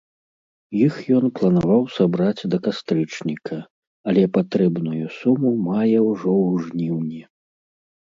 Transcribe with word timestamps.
Іх 0.85 0.95
ён 1.17 1.25
планаваў 1.39 1.83
сабраць 1.97 2.47
да 2.55 2.61
кастрычніка, 2.69 3.59
але 4.09 4.23
патрэбную 4.41 5.05
суму 5.21 5.49
мае 5.71 5.99
ўжо 6.11 6.31
ў 6.37 6.69
жніўні. 6.69 7.21